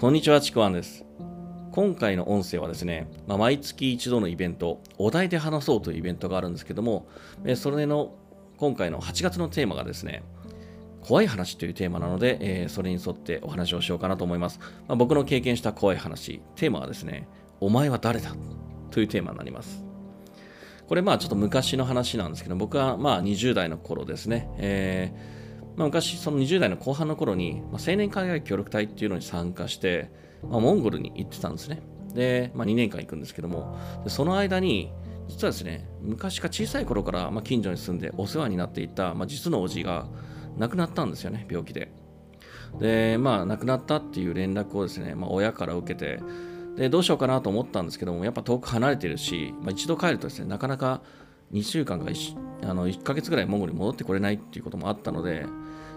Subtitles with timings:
[0.00, 1.04] こんにちは、ちくわんです。
[1.72, 7.06] 今回の音声はですね、まあ、毎月一度のイベント、お題で話そうというイベントがあるんですけども、
[7.44, 8.14] えそれの
[8.56, 10.22] 今回の8月のテーマがですね、
[11.02, 14.58] 怖い話というテーマなので、えそれに沿ってお話をしようかなと思います。
[14.88, 17.28] まあ、僕の経験した怖い話、テーマはですね、
[17.60, 18.34] お前は誰だ
[18.90, 19.84] というテーマになります。
[20.88, 25.39] これまあちょっと昔の話なんですけど、僕はまあ20代の頃ですね、えー
[25.80, 30.10] まあ、昔その20代の後半の頃に、まあ、青年海外協力隊っていうのに参加して、
[30.42, 31.80] まあ、モンゴルに行ってたんですね。
[32.12, 34.92] で、まあ、2年間行くんですけども、でその間に、
[35.28, 40.06] 実はですね、昔か小さい頃から、まあ、近所に住んでお世話になっていた、まあ、実のおじが
[40.58, 41.90] 亡くなったんですよね、病気で。
[42.78, 46.20] で、まあ、亡くなったっていう連絡をですね、まあ、親から受けて、
[46.76, 51.00] で、どうしようかなと思ったんですけども、やっぱ遠く離れてるし、まあ、一度帰るとですね、なかなか
[51.52, 55.46] 2週間か 1, あの1ヶ月ぐらいモンゴルに戻ってこれないっていうこともあったので、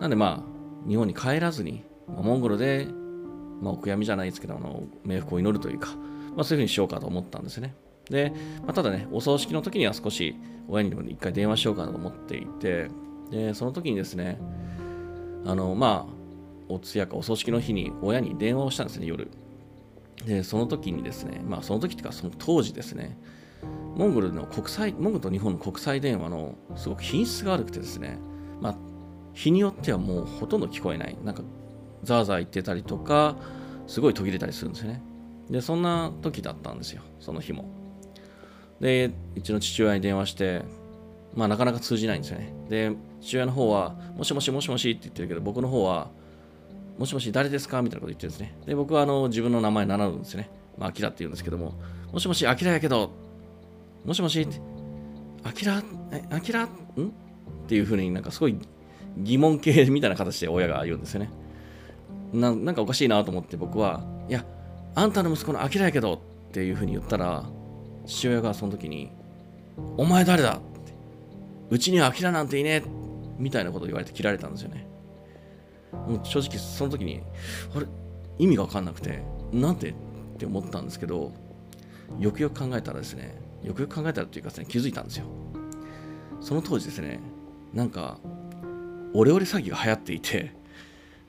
[0.00, 2.88] なんでまあ、日本に帰らずに、まあモンゴルで、
[3.60, 5.90] まあ、お悔やみじゃないですけど、あの冥福を祈るというか、
[6.36, 7.74] まあ、そういうふうにしようかと思ったんですね。
[8.10, 10.36] で、まあ、ただね、お葬式の時には少し
[10.68, 12.90] 親にでも一回電話しようかなと思っていて、
[13.30, 14.38] で、その時にですね、
[15.44, 16.16] あの、まあ、
[16.68, 19.30] お通夜かお葬式の日に親に電話をしたんですね、夜。
[20.24, 23.18] で、その時にですね、まあ、その時っていうか、その当時ですね、
[23.96, 28.18] モンゴルの国際、モンゴルと日本の国際電話のすごく品質が悪くてですね、
[28.60, 28.76] まあ、
[29.32, 31.16] 日によってはもうほとんど聞こえない。
[31.24, 31.42] なんか、
[32.02, 33.36] ザーザー言ってたりとか、
[33.86, 35.02] すごい途切れたりするんですよね。
[35.50, 37.70] で、そんな時だったんですよ、その日も。
[38.80, 40.62] で、うちの父親に電話して、
[41.34, 42.52] まあ、なかなか通じないんですよね。
[42.68, 46.10] で、父親の方は、もしもしもしもしって言ってるけど、僕の方は、
[46.98, 47.82] もしもし誰ですか？
[47.82, 48.56] みたいなこと言ってるんですね。
[48.66, 50.50] で、僕はあの自分の名前を名乗るんですよね。
[50.78, 51.74] まあ、アキラって言うんですけども、
[52.10, 53.10] もしもし、アキラやけど、
[54.06, 54.40] もしもし？
[54.40, 54.60] って、
[55.42, 56.68] アキラ、え、アキラん？
[56.68, 56.70] っ
[57.66, 58.56] ていうふうになんかすごい
[59.18, 61.30] 疑問系みたいな形で親が言うんですよね。
[62.32, 64.44] ななんかおかしいなと思って僕は、いや、
[64.94, 67.44] あんたの息子のアキラやけどっていうふうに言ったら、
[68.06, 69.10] 父親がその時に、
[69.96, 70.92] お前誰だって、
[71.70, 72.82] うちにはアキラなんていねえ
[73.38, 74.86] みたいなことを言われて切られたんですよね。
[75.92, 77.22] もう正直その時に、
[77.74, 77.86] あれ、
[78.38, 79.22] 意味が分かんなくて、
[79.52, 79.90] なんで？
[79.90, 79.94] っ
[80.38, 81.32] て思ったんですけど、
[82.20, 85.26] よくよく考えたらですね、よくよく考えたらっていうかですね、気づいたんですよ。
[86.40, 87.20] その当時ですね、
[87.72, 88.18] なんか、
[89.12, 90.52] オレオレ詐欺が流行っていて、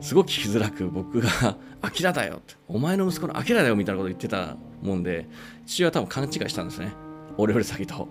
[0.00, 5.28] すごく聞きづらく僕が、 アキラだよって、お前の息子のアキラだよみたいなこと言ってたもんで、
[5.66, 6.92] 父親は多分勘違いしたんですね。
[7.36, 8.08] オレオレ詐欺と。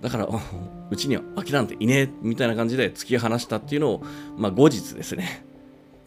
[0.00, 0.28] だから、
[0.90, 4.04] うちにはアキラなんていねえみたいな感じで突き放したっていうのを、
[4.36, 5.44] まあ後日ですね、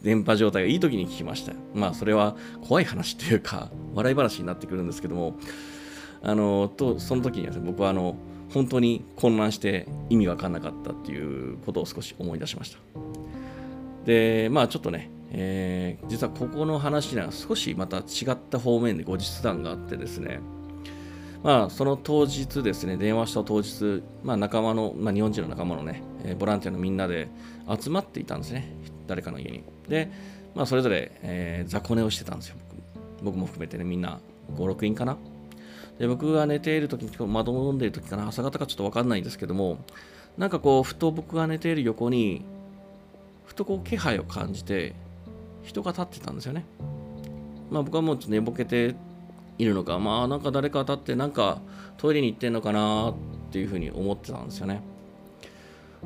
[0.02, 1.52] 電波状態がいい時に聞きました。
[1.74, 5.36] まあそれは怖い話というか、笑い話になってくるんですけども、
[6.22, 8.16] あの、と、その時にはですね、僕はあの、
[8.52, 12.78] 本当に混乱して意味わかんなかったっていうことを少し思い出しました。
[14.04, 20.40] で、まあちょっとね、えー実はここの話には少しまた違った方面で後日談があってですね、
[21.44, 27.28] まあその当日ですね、電話した当日、まあ仲間の、まあ日本人の仲間のね、えーボランティアのみんなで
[27.80, 28.74] 集まっていたんですね、
[29.06, 29.62] 誰かの家に。
[29.88, 30.10] で、
[30.56, 32.56] まあそれぞれ、えー雑魚寝をしてたんですよ、
[33.20, 34.18] 僕僕も含めてね、みんな
[34.56, 35.16] 5、6人かな。
[36.00, 38.26] で僕が寝ている時に窓を飲んでいる時かな。
[38.26, 39.84] 朝方かちょっと分かんないんですけども
[40.38, 42.42] なんかこうふと僕が寝ている横に
[43.44, 44.94] ふとこう気配を感じて
[45.62, 46.64] 人が立ってたんですよね。
[47.70, 48.94] まあ僕はもうちょっと寝ぼけて
[49.58, 49.98] いるのか。
[49.98, 51.60] まあなんか誰か立ってなんか
[51.98, 53.14] トイレに行ってんのかなっ
[53.52, 54.82] ていうふうに思ってたんですよね。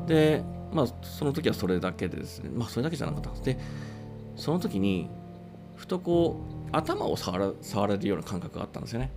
[0.09, 2.41] でまあその時はそれだけでです。
[2.41, 3.45] ねまあそれだけじゃなかったんです。
[3.45, 3.59] で
[4.35, 5.09] その時に
[5.77, 9.13] ふとこう頭を触ら触られるような感覚があったんですよね。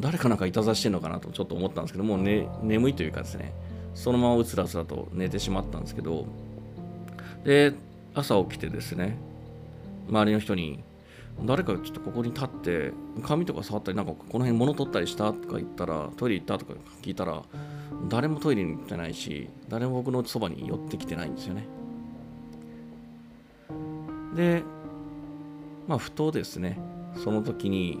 [0.00, 3.52] 誰かなんかいたずらしてんのかなとちょっと思ったんですけどもう、ね、眠いというかですね
[3.94, 6.26] そのままうつらつらと寝てしまったんですけど
[7.44, 7.74] で
[8.14, 9.18] 朝起きてですね
[10.08, 10.82] 周りの人に
[11.44, 12.92] 誰かちょっとここに立って
[13.22, 17.42] 髪とか触ったりなんかこの辺物取ったりしたとか言ったらトイレ行ったとか聞いたら
[18.08, 21.66] 誰もトイレに行ってないし誰も僕のそばに寄ってきてないんですよね。
[24.34, 24.62] で
[25.86, 26.78] まあふとですね
[27.22, 28.00] その時に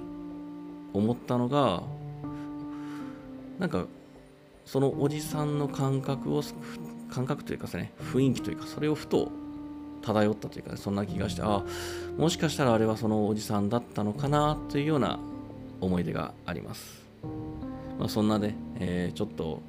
[0.92, 1.82] 思ったのが
[3.58, 3.86] なんか
[4.64, 6.42] そのおじさんの感覚を
[7.10, 9.30] 感覚というかですね雰囲気というかそれをふと
[10.02, 11.62] 漂ったというか、そんな気がしてあ
[12.18, 15.20] もしかしたらあれはそのおじさんだったのかなというような
[15.80, 17.02] 思い出があります、
[17.98, 19.62] まあ、そんなね、えーちょっと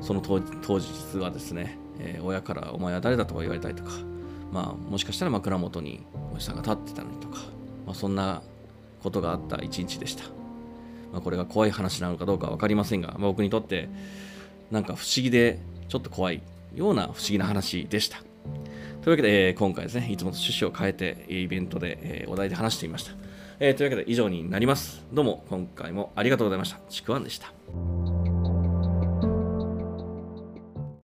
[0.00, 3.90] その当当日はですね、えー親から「お前は誰だ?」とか言われたりとか、
[4.50, 6.04] まあ、もしかしたら枕元に
[6.34, 7.36] おじさんが立ってたのにとか、
[7.86, 8.42] まあ、そんな
[9.02, 10.24] ことがあった一日でした
[11.12, 13.88] まあ、これが怖い話なのかどうか分かりませんが、まあ、僕にとって
[14.70, 15.58] なんか不思議で
[15.88, 16.42] ちょっと怖い
[16.74, 18.18] ような不思議な話でした。
[18.18, 23.12] というわけで、えー今回ですね、いつもと趣旨を変えてイベントで、えーお題で話してみました。
[23.58, 25.04] えーというわけで以上になります。
[25.12, 26.78] どうも今回もありがとうございました。
[26.88, 28.19] ちくわんでした。